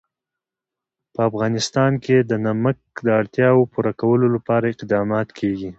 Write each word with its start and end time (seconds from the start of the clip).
په 1.13 1.21
افغانستان 1.29 1.91
کې 2.03 2.17
د 2.29 2.31
نمک 2.45 2.77
د 3.05 3.07
اړتیاوو 3.19 3.69
پوره 3.73 3.91
کولو 4.01 4.27
لپاره 4.35 4.65
اقدامات 4.73 5.27
کېږي. 5.39 5.69